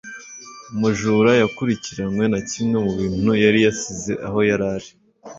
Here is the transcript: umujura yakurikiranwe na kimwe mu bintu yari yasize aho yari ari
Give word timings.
umujura 0.73 1.31
yakurikiranwe 1.41 2.23
na 2.33 2.39
kimwe 2.49 2.77
mu 2.85 2.91
bintu 2.99 3.31
yari 3.43 3.59
yasize 3.65 4.11
aho 4.27 4.39
yari 4.49 4.65
ari 4.75 4.89